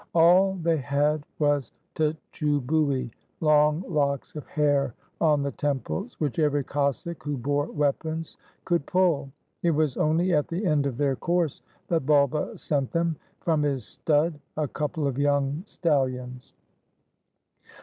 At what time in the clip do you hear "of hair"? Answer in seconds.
4.35-4.95